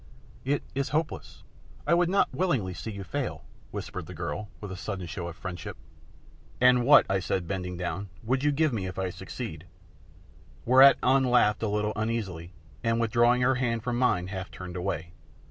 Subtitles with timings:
[0.43, 1.43] "It is hopeless,
[1.85, 5.35] I would not willingly see you fail," whispered the girl, with a sudden show of
[5.35, 5.77] friendship.
[6.59, 9.67] "And what," I said, bending down, "would you give me if I succeeded?"
[10.65, 12.51] Whereat An laughed a little uneasily,
[12.83, 15.13] and, withdrawing her hand from mine, half turned away.